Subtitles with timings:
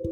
[0.00, 0.08] こ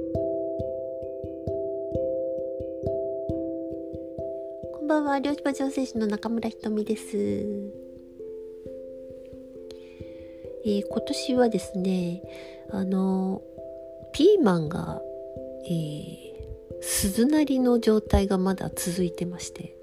[4.83, 7.17] んばんは、漁師場調整士の中村ひとみです。
[10.65, 12.21] えー、今年はですね、
[12.71, 13.43] あの、
[14.13, 15.01] ピーマンが、
[15.67, 16.35] えー、
[16.81, 19.77] 鈴なりの状態がまだ続いてまして、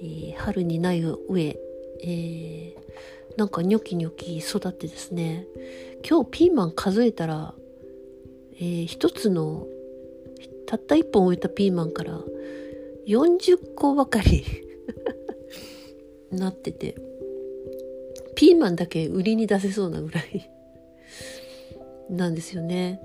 [0.00, 1.56] えー、春にない上、
[2.02, 2.74] えー、
[3.36, 5.46] なんかニョキニョキ育ってですね
[6.08, 7.54] 今日ピーマン数えたら、
[8.60, 9.66] えー、一つの
[10.66, 12.20] たった一本植えたピーマンから
[13.06, 14.44] 40個ばかり
[16.30, 16.94] なってて
[18.36, 20.50] ピーマンだけ売りに出せそうなぐらい
[22.10, 23.00] なんですよね。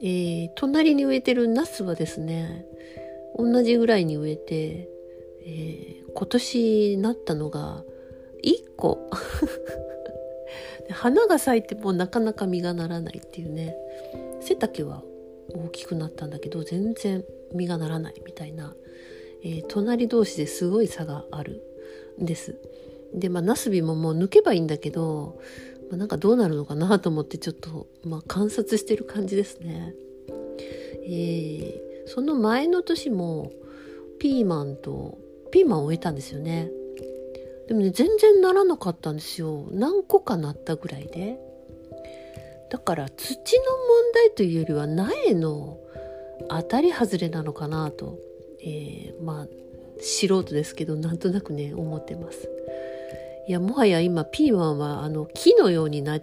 [0.00, 2.66] えー、隣に植えてるナスはですね
[3.36, 4.88] 同じぐらいに植えて、
[5.44, 7.82] えー、今年なったのが
[8.42, 9.10] 1個
[10.90, 13.76] 花が咲いてもなかなか実がならないっていうね
[14.46, 15.02] 背丈は
[15.54, 18.74] 大きくなったんだけど全然実がならないみたいな、
[19.42, 21.62] えー、隣同士ですごい差がある
[22.20, 22.56] んです。
[23.14, 25.40] でまあナスビももう抜けばいいんだけど、
[25.90, 29.94] まあ、なんかどうなるのかなと思ってちょっと、まあ、観察してる感じですね。
[31.08, 33.52] えー、その前の年も
[34.18, 35.18] ピーマンと
[35.50, 36.70] ピーマンを植えたんですよね。
[37.68, 41.38] でもね全然ならなかったんですよ何個かなったぐらいで
[42.76, 45.78] だから土の問題というよりは苗の
[46.50, 48.18] 当たり外れなのかなと、
[48.60, 49.46] えー、まあ
[49.98, 52.50] 素人ですけどなんとなくね思ってます。
[53.48, 56.22] いやもはや今ピーマンはあの木のようになっ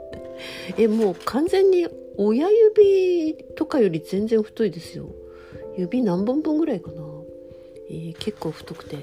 [0.78, 5.10] えもう完全に親指とかより全然太いですよ。
[5.76, 7.02] 指何本分ぐらいかな、
[7.90, 8.96] えー、結構太くて。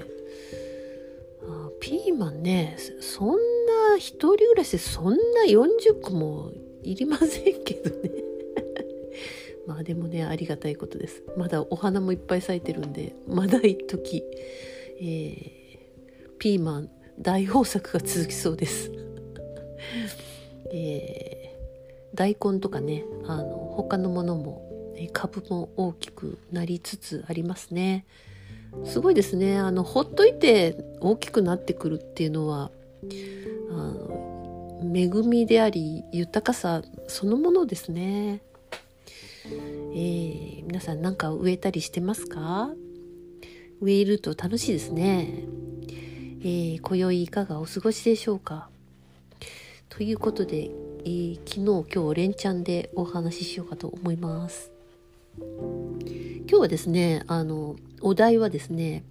[1.84, 6.50] ピーマンねそんな一人暮らしでそんな40個も
[6.82, 8.10] いりませんけどね。
[9.68, 11.22] まあでもねありがたいことです。
[11.36, 14.24] まだお花もいっぱい咲いてるんでまだ一時、
[14.98, 15.78] えー、
[16.38, 18.90] ピーマン大豊作が続きそうです、
[20.72, 28.06] えー、大根とかねあの他のものも株も大きくなりつつありますね。
[28.84, 32.70] すごいですねあのほっといて大きくなってくるっていうのは
[33.70, 38.40] あの恵みであり豊かさそのものですね。
[39.46, 42.70] えー、皆さん何か植えたりしてますか？
[43.80, 45.44] 植えると楽しいですね。
[46.40, 48.68] えー、今宵いかがお過ごしでしょうか？
[49.88, 50.70] ということで、
[51.04, 54.70] えー、昨日今日連チャンでお話ししようかと思います。
[55.38, 59.02] 今日はですねあのお題はですね、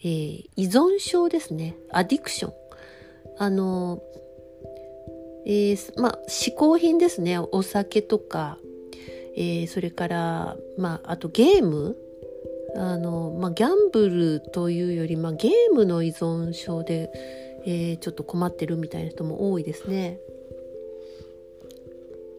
[0.00, 1.76] えー、依存症ですね。
[1.90, 2.52] アディクション。
[3.38, 4.02] あの、
[5.46, 7.38] えー、まあ、嗜好品ですね。
[7.38, 8.58] お酒とか、
[9.36, 11.96] えー、それから、まあ、あとゲーム
[12.76, 17.10] あの、まあ、ギャンブルというより、まあ、ゲームの依存症で、
[17.64, 20.18] えー、ちょっと困ってるみたいな人も多いですね。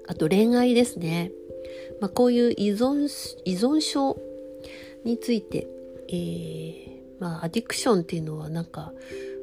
[0.07, 1.31] あと恋愛ですね。
[2.01, 3.07] まあ、こういう依存
[3.45, 4.17] 依存症
[5.03, 5.67] について、
[6.09, 8.91] えー、まあ、アディクションっていうのはなんか、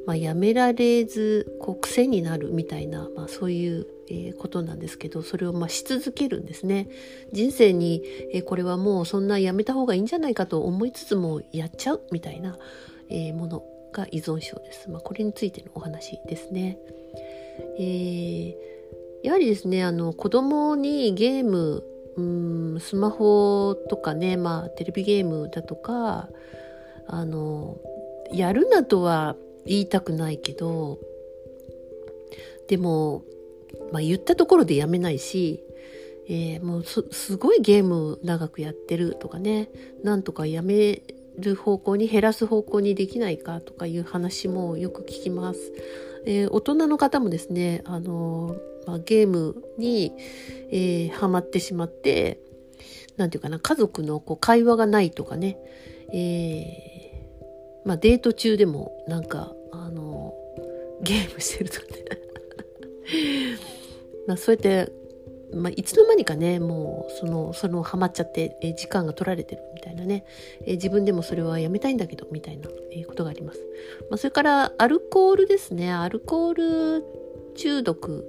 [0.05, 6.89] まあ、やめられずこう癖になるみたいな、まあ、そういう、えー、ことなんですけどそれをまあし続けるんですね。
[7.31, 8.01] 人生に、
[8.33, 12.57] えー、これはもうそんなやめた方がいいんじゃないかと思いつつもやっちゃうみたいな、
[13.09, 16.77] えー、ものが依存症です、まあ、これについてのお話ですね、
[17.79, 18.55] えー、
[19.23, 21.83] やはりですねあの子供にゲーム
[22.19, 26.29] うんスマホとかねまあテレビゲームだとか
[27.07, 27.77] あの
[28.31, 29.35] やるなとは
[29.65, 30.99] 言いたくないけど
[32.67, 33.23] でも、
[33.91, 35.63] まあ、言ったところでやめないし、
[36.27, 39.69] えー、もうすごいゲーム長くやってるとかね
[40.03, 41.01] なんとかやめ
[41.39, 45.59] る方向に減らす方向にできないかとかいう話もよく聞きます。
[46.25, 48.55] えー、大人の方もですねあの
[48.89, 50.13] まあ、ゲームに、
[50.71, 52.39] えー、ハマってしまって
[53.17, 55.57] 何て言うかな家族のこう会話がないとかね、
[56.11, 60.33] えー、まあ、デート中でもなんかあの
[61.03, 61.93] ゲームしてるとかね。
[64.27, 64.91] まそうやって
[65.51, 70.23] まあ、いつの間にかねもうそのそのハマっちゃって、え時間が取られてるみたいなね、
[70.63, 73.59] え自分でもそれはやめたいんだけどみたいな、えことがあります、
[74.11, 75.91] まあ、それからアルコールですね。
[75.91, 77.03] アルコール
[77.55, 78.25] 中毒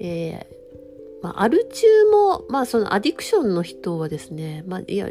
[0.00, 5.10] えー、まあ、アル中も、まあ、そのアディクションの人はですね、まあ、いや、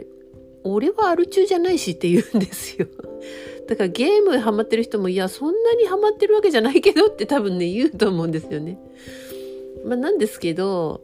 [0.64, 2.88] 俺はアル中じゃないしって言うんですよ。
[3.68, 8.80] だからゲームハマってる人も、いや、そんなにハマってるわけじゃないけどって多分ね、言うと思うんですよね。
[9.86, 11.02] まあ、なんですけど、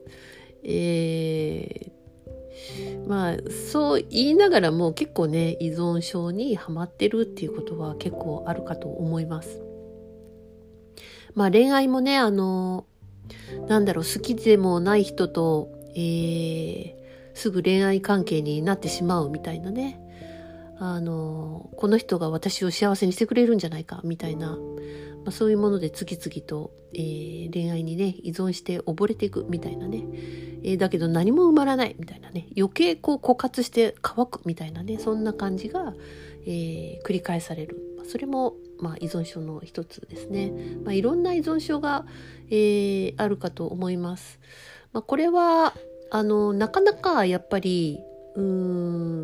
[0.64, 3.38] えー、まあ
[3.72, 9.62] そう言いながらも結構ね依存症にはまってるっていうことは結構あるかと思います。
[11.36, 12.86] まあ恋愛もねあの
[13.68, 16.94] なんだろう好きでもない人と、えー、
[17.34, 20.02] すぐ恋愛関係になってしまうみたいなね。
[20.78, 24.58] あのこの人が私を幸せにしてくれるんじゃないかみたいな、ま
[25.28, 30.04] あ、そういうもので次々と、えー、恋愛にね依存して溺れていくみたいなね、
[30.64, 32.48] えー、だけど何も埋まらないみたいなね。
[32.58, 35.00] 余計こう枯渇して乾くみたいなね。
[35.00, 35.94] そんな感じが、
[36.46, 37.82] えー、繰り返される。
[38.08, 40.52] それも、まあ、依存症の一つですね、
[40.84, 42.06] まあ、いろんな依存症が、
[42.52, 44.40] えあるかと思います、
[44.94, 45.74] まあ、これは
[46.12, 48.00] あのなかなかやっぱり
[48.36, 48.44] うー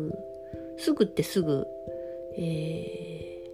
[0.08, 0.12] ん
[0.78, 1.64] すぐってすぐ、
[2.36, 3.44] え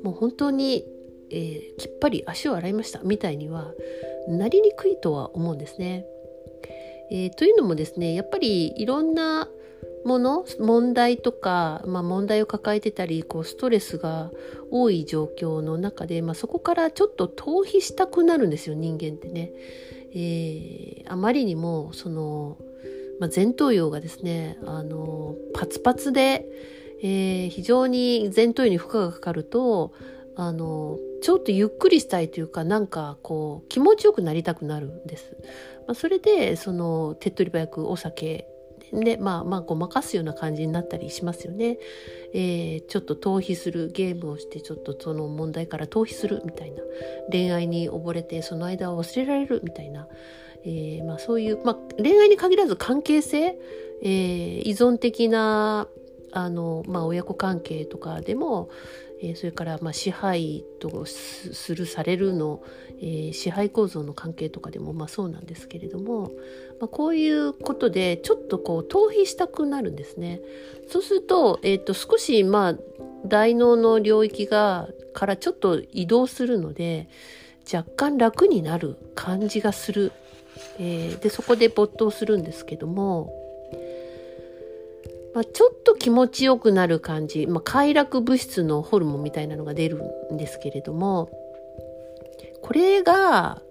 [0.00, 0.84] ー、もう本当に、
[1.30, 3.72] えー、きっぱり足を洗いましたみたいには
[4.28, 6.06] なりにくいとは思うんですね。
[7.10, 9.48] えー、というのもですねやっぱりいろんな
[10.04, 14.30] もの問題とか、まあ、問題を抱えてたりこうストレスが
[14.70, 19.52] 多い状況の中で、まあ、そこからちょっと逃避したくなるんですよ人間ってね。
[20.12, 22.56] えー、あまりにもその
[23.20, 26.46] まあ、前頭葉がですね、あの、パツパツで、
[27.02, 29.92] えー、非常に前頭葉に負荷がかかると、
[30.36, 35.36] あの、ちょっとゆっくりしたいというか、なんかこう、気持ちよくなりたくなるんです。
[35.86, 38.46] まあ、それで、その、手っ取り早くお酒
[38.92, 41.78] で、まあまあごまかすような感じになったりしますよね。
[42.32, 46.82] えー、ちょっと逃避するゲームをしてちょっとその問題から逃避するみたいな。
[47.30, 50.08] 恋愛に溺れてその間を忘れられるみたいな。
[50.64, 53.58] えー、まあ、そういう、まあ、恋愛に限らず関係性、
[54.02, 55.88] えー、依存的な
[56.32, 58.68] あの、まあ、親子関係とかでも、
[59.22, 62.62] え、それから、まあ、支配とするされるの、
[63.00, 66.30] えー、支配構造の関係とかでも、まあ、そうなんですけれども、
[66.80, 70.40] まあ、こういうことでちょっとこう逃避したくなるんですね。
[70.88, 72.76] そうすると,、えーと、少し、まあ、
[73.26, 77.08] 大脳の領域がからちょっと移動するので
[77.72, 80.12] 若干楽になる感じがする
[80.78, 83.32] えー、でそこで没頭するんですけども、
[85.34, 90.02] まあ、ちょっと気持ちよくなる感じ、まあ、快楽物質のホルモンみたいなのが出る
[90.32, 91.30] んですけれども
[92.62, 93.62] これが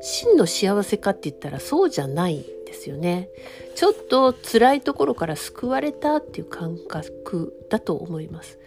[0.00, 3.28] 真の幸せかって言ったらそうじゃないですよね。
[3.74, 8.58] ちょっと辛いところから救われたっていう感覚だと思います。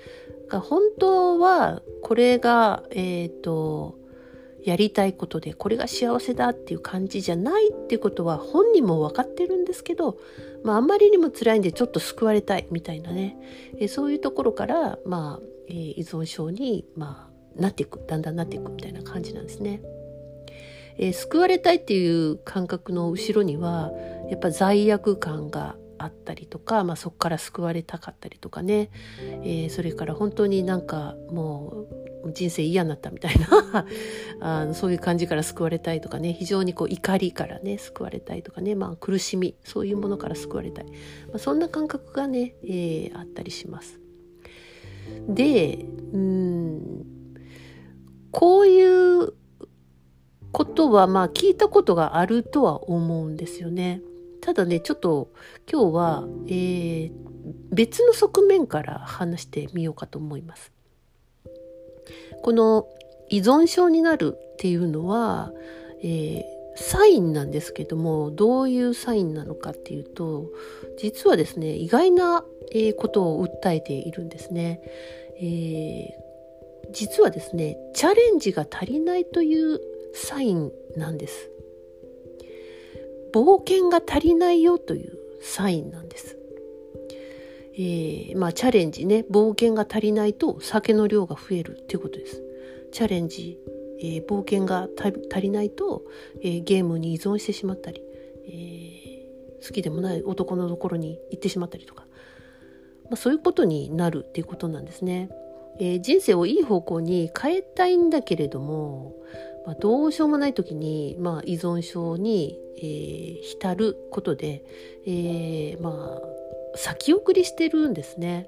[0.50, 3.98] 本当はこれが、え、ー、と
[4.64, 10.18] やりたいことでこれが幸せだっていう感じじゃないっていうことは本人も分かってるんですけど、
[10.64, 13.38] まあ、あまりにも辛いんでちょっと救われたいみたいなね、
[13.80, 19.82] えそういうところから、まあえー、依存症に、まあ、なっていくだんだんなっていくみたいな感じなんですね。
[21.02, 23.92] えー、救われたいっていう感覚の後ろには
[24.30, 28.90] やっぱ罪悪感があったりとか、まあ、そこから救われたかったりとかね、
[29.44, 31.86] えー、それから本当になんかも
[32.26, 33.86] う人生嫌になったみたいな
[34.42, 36.34] あのそういう感じから救われたいとかね。
[36.34, 40.92] 非常にこう怒りからね救われたいとかね、まあ、苦しみそういうものから救われたい、ま
[41.36, 44.00] あ、そんな感覚がね、えー、あったりします。
[45.28, 47.06] でうん
[48.32, 49.34] こういう
[50.52, 54.02] ことはまあ聞いたことがあるとは思うんですよね。
[54.42, 55.30] ただねちょっと
[55.72, 57.12] 今日は、えー、
[57.72, 60.72] 別の側面から話してみようかと思います。
[62.42, 62.88] この
[63.30, 65.52] 依存症になるっていうのは、
[66.04, 66.44] えー、
[66.76, 70.50] サインなんですけどもどういうサインなのかっていうと
[70.98, 74.82] 実はですね意外な、え、ことを訴えているんですね、
[75.38, 79.80] えー、実はですねチャレンジが足りないという
[80.14, 81.50] サインなんです
[83.34, 86.42] 冒険が足りないよというサインなんです
[87.74, 92.44] えー、まあ、チャレンジね冒険が足りないと酒の量が増えるっていうことです。
[92.92, 93.58] チャレンジ、
[94.00, 96.04] えー、冒険が足りないと、
[96.44, 98.04] えー、ゲームに依存してしまったり、
[98.48, 102.06] え好きでもない男のところに行ってしまったりとか、
[103.06, 105.30] まあ、そういうことになるっていうことなんですね。
[105.80, 109.16] え人生をいい方向に変えたいんだけれども、
[109.66, 114.64] まあ、どうしようもない時に、まあ、依存症に、え浸ることで、
[115.06, 116.32] えまあ
[116.76, 118.48] 先送りしてるんですね。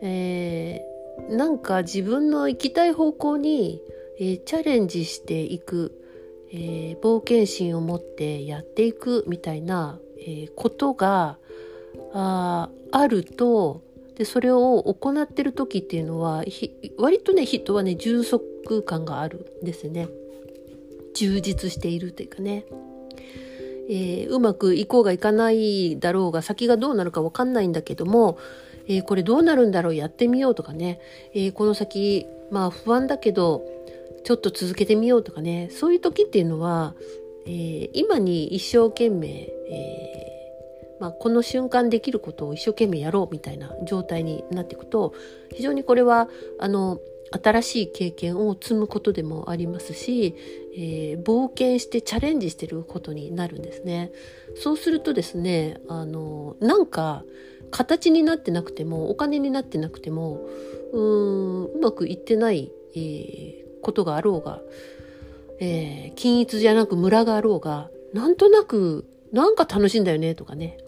[0.00, 3.80] えー、なんか自分の行きたい方向に、
[4.18, 5.92] えー、チャレンジしていく、
[6.52, 11.38] えー、冒険心を持ってやっていくみたいな、えー、ことが
[12.12, 13.82] ああると
[14.16, 16.44] でそれを行ってる時っていうのは
[16.96, 18.44] 割とね人はね充足
[18.82, 20.08] 感があるんですね。
[21.14, 22.64] 充実しているというかね。
[23.90, 28.36] えー、うまくいこうがいかないだろうが先がどうなるかわかんないんだけども、
[28.86, 31.00] えー、これどうなるんだろうやってみようとかね、
[31.34, 33.64] え、この先まあ不安だけど
[34.24, 35.68] ちょっと続けてみようとかね。
[35.70, 36.94] そういう時っていうのは、
[37.46, 40.18] え今に一生懸命、えー
[41.00, 45.14] まあ、この瞬間できることを一生懸命やろうみたいな状態になっていくと
[45.54, 46.98] 非常にこれはあの
[47.30, 50.34] 新しい経験を積むことでもありますし、
[50.74, 54.12] えー、冒険してチャレンジしてることになるんですね。
[54.56, 57.24] そうするとですねあのなんか
[57.70, 60.40] 形になってなくてもお金になってなくても
[60.92, 64.60] うーんうまくいってない、えー、ことがあろうが、
[65.60, 70.78] えー、均一じゃなくムラがあろうがなんとなくなんか楽しいんだよねとかね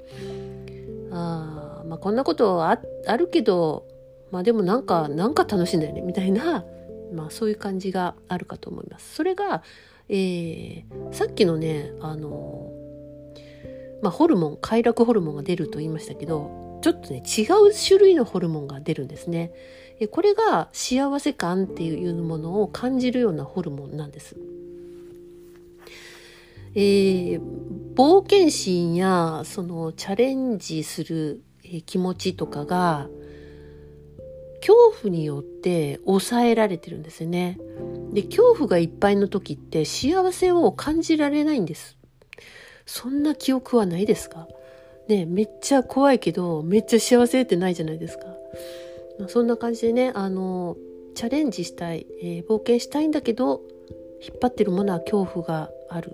[1.12, 3.87] あまあこんなことああるけど
[4.30, 6.64] まあでもなんかなんか楽しいんだよねみたいな、
[7.12, 9.14] まあ、そういう感じがあるかと思います。
[9.14, 9.62] それが、
[10.08, 12.72] えー、さっきのねあの
[14.02, 19.52] まあ、ホルモン快楽ホルモンが出ると言いましたけどちょっとね違う種類のホルモンが出るんですね。
[20.10, 24.37] これが幸せ感っていうものを感じるようなホルモンなんです。
[26.75, 27.40] えー、
[27.94, 31.42] 冒険心やそのチャレンジする
[31.84, 33.08] 気持ちとかが
[34.61, 37.59] 恐怖によって抑えられてるんですよね。
[38.12, 41.97] で恐怖がいっぱいの時って幸せを感じられないんです。
[42.87, 44.49] そんな記憶はないですか？
[45.09, 48.26] ねめっちゃ怖いけどめっちゃ幸せってないじゃないですか。
[49.19, 50.76] まあ、そんな感じでねあの
[51.14, 53.62] チャレンジしたい、えー、冒険したいんだけど
[54.23, 56.12] 引っ張ってるものは恐怖がある。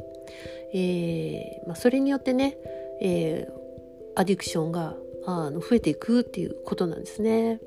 [0.74, 2.58] えーまあ、それによってね、
[3.00, 7.60] えー、アディクションがあの増えていくっていうことなんですね。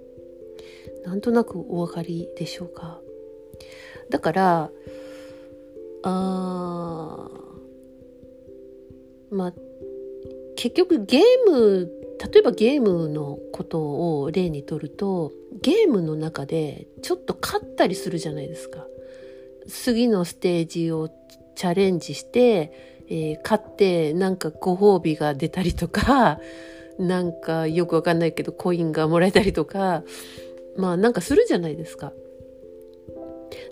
[1.05, 2.99] なんとなくお分かりでしょうか？
[4.09, 4.71] だから
[6.03, 7.29] あ
[9.31, 9.53] まあ
[10.55, 11.91] 結局ゲーム
[12.33, 18.85] 例えばゲームのことを例にとるとゲームの中でちょっと勝ったりするじゃないですか。
[19.67, 21.09] 次のステージを
[21.55, 26.39] チャレンジして、えー、勝ってなんかご褒美が出たりとか、
[26.97, 30.03] なんかよくわかんないけどコインがもらえたりとか、
[30.79, 32.13] まあなんかするじゃないですか。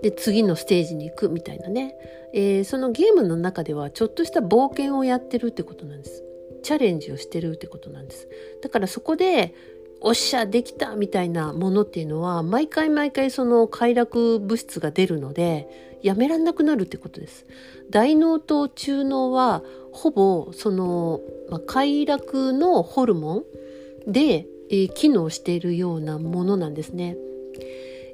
[0.02, 1.96] で、次のステージに行くみたいなね。
[2.34, 6.24] えー、そのゲームの中ではちょっとした冒険をやってるってことなんです。
[6.64, 8.28] チャレンジをしてるってことなんです。
[8.62, 9.56] だからそこで
[10.02, 17.46] おっしゃできたみたいなものっていうのは毎回毎回その快楽物質が出るのでやめらんなくなるってことです。
[17.90, 23.46] 大脳と中脳はほぼその、まあ、快楽のホルモ
[24.08, 27.18] ンで、えー、機能しているようなものなんですね。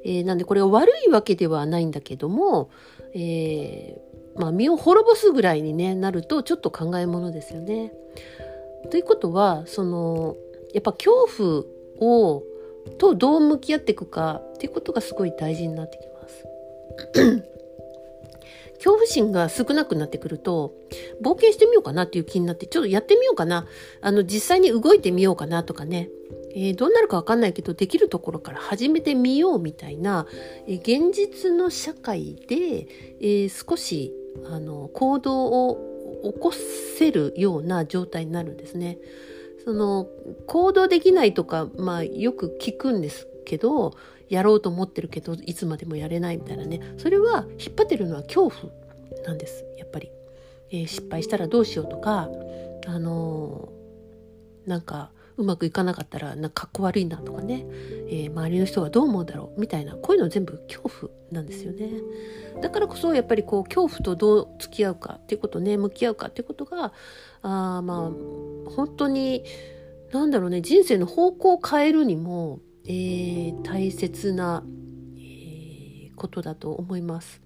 [0.04, 2.70] えー、なんでこれは悪いわけではないんだけども、
[3.14, 7.92] えー、まあ、身を滅ぼすぐらいに、ね、なるとちょっと考えものですよね。
[8.90, 10.36] ということはその
[10.74, 11.26] やっぱ恐
[11.98, 12.42] 怖を
[12.98, 17.53] とどう向き合っていくかっていうことがすごい大事になってきます。
[18.84, 20.74] 恐怖心が少なくなってくると
[21.22, 23.66] 冒険してみようかなっていう気になってちょっとやってみようかな
[24.02, 26.10] あの実際に動いてみようかなとかね、
[26.54, 30.26] えー、どうなるかわかんないけどできるところから始めてみようみたいな、
[30.68, 32.86] えー、現実の社会で、
[33.20, 34.12] えー、少し
[34.50, 35.78] あの行動を
[36.22, 38.98] 起こせるような状態になるんですね。
[39.64, 40.08] その
[40.46, 43.94] 行動できないとか、まあ、よく聞くんですけど
[44.28, 46.80] やろうと思ってるけどいつまでもやれないみたいなね。
[46.98, 48.72] それは引っ張ってるのは恐怖
[49.26, 49.64] なんです。
[49.78, 50.10] やっぱり、
[50.70, 52.28] えー、失敗したらどうしようとか
[52.86, 57.66] あのー、なんかうまくいかなかったらなんかかっこ悪いなとかね、
[58.08, 61.90] えー、周りの人はどう思うだろうみたいなこういうの全部恐怖なんですよね。
[62.62, 66.92] だからこそやっぱりこう恐怖とどう付き合うかっていうことね向き合うかっていうことが
[67.42, 69.44] あまあ本当に
[70.12, 74.62] なんだろうね人生の方向を変えるにも、えー、大切な、
[75.16, 77.40] えー、ことだと思います。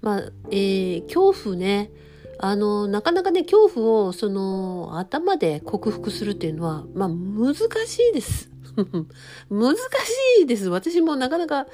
[0.00, 1.90] まあ、えー、恐怖ね
[2.38, 7.54] あのなかなかね恐怖をその頭で克服するっていうのはまあ難
[7.86, 8.50] しいです。
[9.50, 9.80] 難し
[10.42, 10.68] いです。
[10.68, 11.66] 私もなかなか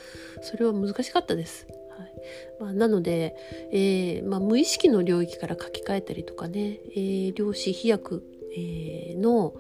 [0.43, 1.67] それは難しかったです。
[1.97, 2.13] はい
[2.61, 3.35] まあ、なので、
[3.73, 9.55] えーまあ、無意識の領域から書き換えたりとかね、えー、量子飛躍、えー、の、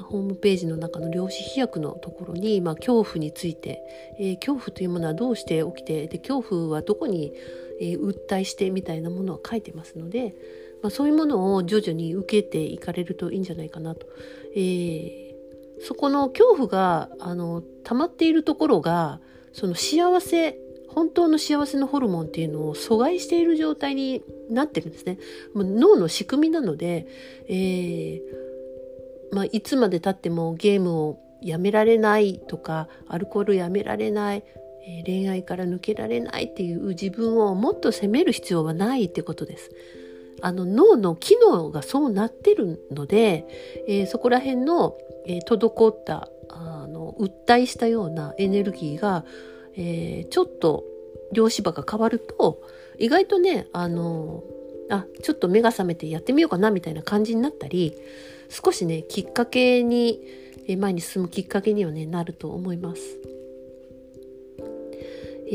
[0.00, 3.80] ホームページの中の量子飛躍のところに、まあ、恐怖について、
[4.18, 7.32] えー、恐怖というものはどうして起きてで恐怖はどこに
[7.80, 10.34] えー、訴えしてみたいなものは書いてますので、
[10.82, 14.06] まあ、そういうものを徐々に受けていかれるといいんじゃないかなと。
[14.54, 15.34] えー、
[15.80, 19.20] そこの恐怖があの溜まっているところが
[19.52, 25.18] その幸せ本当の幸せのホルモンっていうのを阻害している状態になってるんですね。
[25.54, 27.06] 脳の仕組みなので、
[27.48, 28.45] えー
[29.32, 34.44] まあ、いつまでたってもゲームをやめられないとかアルコールやめられない、
[35.04, 39.70] 恋愛から抜けられないっていう自分をもっと責める必要はないってことです。
[40.42, 43.46] あの脳の機能がそうなってるので、
[43.88, 49.24] えー、そこら辺の、えー、滞ったあの訴えしたようなエネルギーが、
[49.76, 50.84] えー、ちょっと
[51.32, 52.60] 両芝が変わると
[52.98, 54.42] 意外とねあの
[54.90, 57.96] あちょっと目が覚めてやってみようかなみたいな感じになったり
[58.48, 60.20] 少しねきっかけに
[60.78, 63.02] 前に進むきっかけにはねなると思います。
[65.48, 65.52] え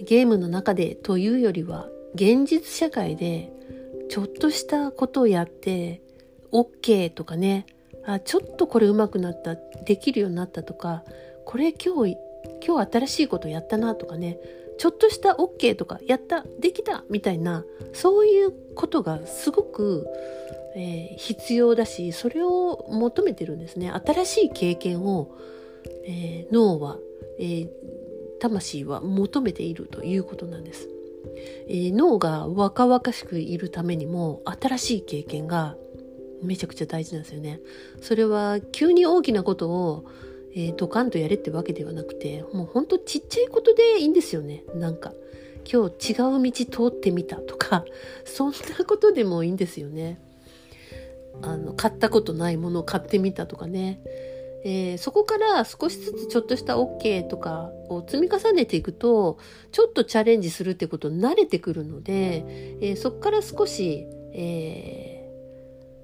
[0.00, 3.52] ー、ゲームの中でというよりは現実社会で
[4.08, 6.00] ちょっとしたことをやって
[6.52, 7.66] OK とかね
[8.06, 11.02] あちょっとこれうまくなったできるようになったとか
[11.44, 12.16] これ今日
[12.64, 14.38] 今日新しいことやったなとかね
[14.78, 20.06] ちょっとした OK とかやったできたみたいなそういうことがすごく、
[20.76, 23.90] えー、必要だしそれを求めてるんですね。
[23.90, 25.36] 新しい経験を、
[26.06, 26.98] えー、脳は、
[27.38, 27.68] えー、
[28.40, 30.88] 魂は求めているということなんです、
[31.68, 35.76] えー、脳が若々しくいるためにも新しい経験が
[36.42, 37.60] めちゃくちゃ大事なんですよね。
[38.02, 40.04] それは急に大きなことを
[40.54, 44.64] え、ドカンとやれってわけではなくてもうほんとちっちゃいことでいいんですよね。
[44.74, 45.12] なんか
[45.70, 47.84] 今日違う道通ってみたとか
[48.24, 50.20] そんなことでもいいんですよね。
[51.42, 54.00] あの買ったことないものを買ってみたとかね、
[54.64, 59.38] えー、そこから少しずつちょっとした OK とかを積み重ねていくと
[59.72, 62.44] ちょっとチャレンジするってことに慣れてくるので、
[62.80, 65.28] えー、そこから少し、え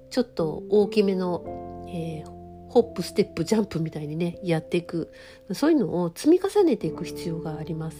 [0.09, 5.11] ー、ちょっと大きめの、えー、ホップステップジャンプみたいにねやっていく
[5.53, 7.97] そういうのを積み重ねていく必要があります。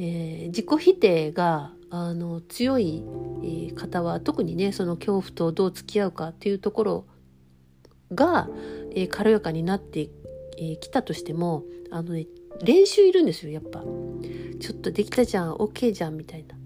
[0.00, 3.04] えー、自己否定があの強い、
[3.74, 7.06] 方は特にねその恐怖とどう付き合うかっていうところ
[8.12, 8.48] が、
[8.92, 10.10] えー、軽やかになって
[10.80, 12.26] き、たとしてもあの、ね、
[12.62, 13.82] 練習いるんですよやっぱ。
[14.60, 16.56] ちょっとできたじゃん OK じゃんみたいな。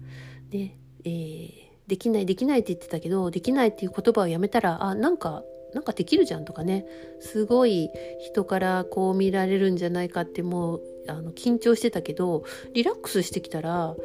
[0.51, 1.53] ねえー、
[1.87, 6.85] できないできないって言ってたけどできないっていう言葉をやめたらあなんかなんかできるじゃんとかね
[7.19, 13.95] すごい人からこう見られるんじゃないかってもうあの緊張してたけどリラックスしてきたら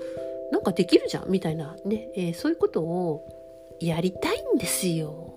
[0.51, 3.25] なんかできるじゃんみたいなね、えー、そういうことを
[3.81, 5.35] やりたいんですよ。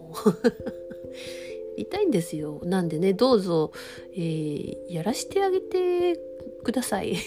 [1.77, 2.59] やりたいんですよ。
[2.63, 3.71] なんでねどうぞ、
[4.13, 6.19] えー、やらしてあげて
[6.63, 7.17] ください。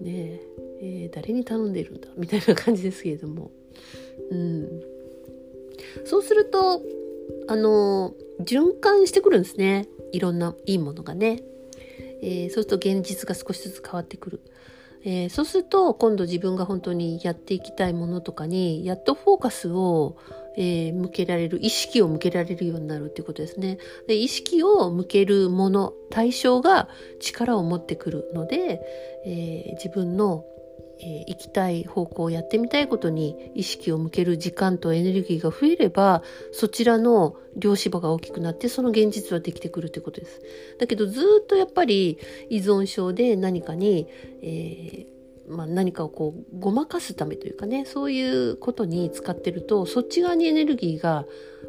[0.00, 0.40] ね
[0.80, 3.50] えー、誰に頼んでるんだみたいな感じですけれども。
[4.30, 4.98] うん
[6.04, 6.82] そうすると、
[7.46, 9.88] あの、循環してくるんですね。
[10.12, 11.42] いろんないいものがね。
[12.22, 14.40] えー、そうすると現実が少しずつ変わってくる。
[15.04, 20.16] えー、そうすると今度自分が本当にやっていきたいものとかにやっとフォーカスを、
[20.56, 23.78] えー、向けられる意識を向けられるようになるっていうことですね。
[24.06, 26.88] で意識を向けるもの対象が
[27.20, 28.80] 力を持ってくるので、
[29.24, 30.44] えー、自分の
[31.00, 40.40] えー、行きたい方向やってみたいことに意識を向ける時間とエネルギーが増えればそちらの量子場が大きくなってその現実はできてくるってことです。
[40.78, 42.18] だけどずっとやっぱり
[42.50, 44.06] 依存症で何かに、
[44.42, 51.24] えー、まあ、何かをこうごまかすためというかねそういうことに使ってるとそっち側にエネルギーが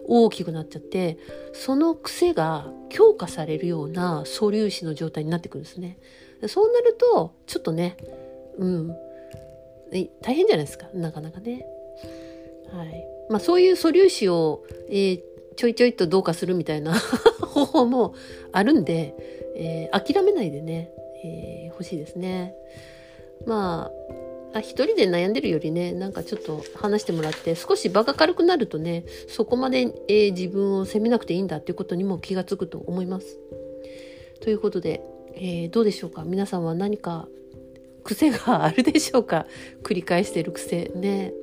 [0.06, 1.18] 大きくなっちゃって
[1.54, 5.98] その癖が強化されるような素粒子の状態になってくるんですね。
[6.48, 7.98] そうなるとちょっとね
[8.58, 8.96] うん
[9.92, 11.66] 大変じゃないですかなかなかね。
[12.72, 15.22] はいまあ、そういう素粒子を、えー、
[15.56, 16.94] ちょいちょいとどうかするみたいな
[17.42, 18.14] 方法も
[18.52, 19.16] あるんで、
[19.56, 20.92] えー、諦めないでね、
[21.24, 22.56] えー、欲しいですね。
[23.46, 23.92] ま
[24.54, 33.38] あ一人で悩んでるよりねなんかちょっと話してもらって少し場が軽くなるとねそこまで、えー、自分を責めなくていいんだっていうことにも気がつくと思います。
[34.42, 35.04] ということで、
[35.36, 37.28] えー、どうでしょうか皆さんは何か
[38.10, 39.46] 癖があるでしょうか？
[39.84, 41.34] 繰り返してる癖ね。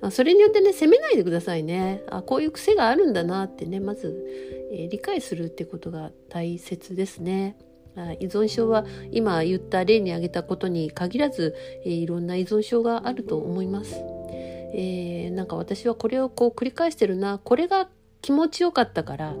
[0.00, 4.26] はい、それによってね責めないでくださいねあこういう癖があるんだなってねまず、
[4.72, 7.56] えー、理解するってことが大切ですね。
[8.18, 13.94] 依存症は今言った例に挙げたことに限らず、えー、いろんな依存症があると思います。
[14.74, 17.88] えー、なんか私はこれをこう繰り返してるなこれが
[18.20, 19.36] 気持ちよかったから、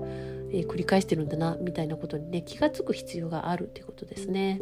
[0.52, 4.60] えー、繰り返してるんだなみたいなことにね気が付く必要があるっていうことですね。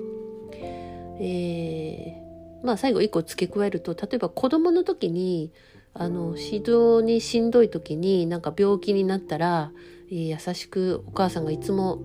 [1.20, 5.52] えー、まあ最後1個付け加えると例えば子供の時に
[5.94, 9.72] あの指導にしんどい時になんか病気になったら、
[10.10, 12.00] えー、優しくお母さんがいつも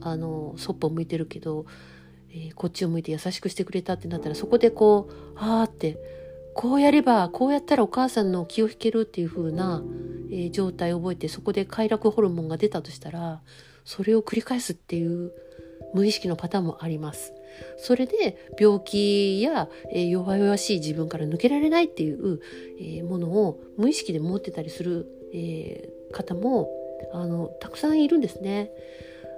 [0.00, 1.66] あのそっぽ向いてるけど、
[2.30, 5.98] えー、こっちを向いて優しくしてくれたってなったらそこでこうああって
[6.54, 9.82] こうやればこうやったらお母さんの気を引けるっていう風な、
[10.30, 13.40] えー、状態を覚えてそこで快楽ホルモンが出たとしたら
[13.84, 15.32] それを繰り返すっていう
[15.92, 17.32] 無意識のパターンもあります。
[17.76, 22.40] それで病気や、え、弱々しい自分から抜けられないっていう、
[22.80, 26.70] え、ものを無意識で持ってたりする、え、方も
[27.12, 28.70] あのたくさんいるんですね。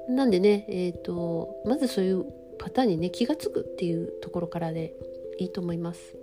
[0.09, 2.24] なんでね、えーと、まずそういう
[2.59, 4.94] パターンにね気が付くっていうところからで
[5.38, 6.16] いいと思います。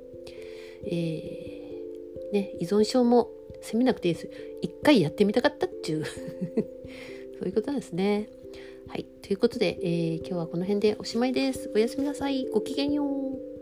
[0.86, 3.30] えー、ね、依存症も
[3.62, 4.30] 責めなくていいです。
[4.62, 6.06] 一回やってみたかったっていう
[7.40, 8.30] そういうことなんですね。
[8.94, 9.06] はい。
[9.24, 11.72] ということで、えー、今日はこの辺でおしまいです。
[11.74, 12.46] おやすみなさい。
[12.54, 13.53] ごきげんよう。